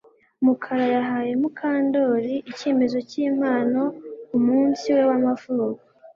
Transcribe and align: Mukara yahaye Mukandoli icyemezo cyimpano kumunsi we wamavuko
Mukara 0.45 0.85
yahaye 0.95 1.31
Mukandoli 1.41 2.35
icyemezo 2.51 2.97
cyimpano 3.09 3.83
kumunsi 4.27 4.85
we 4.95 5.03
wamavuko 5.09 5.81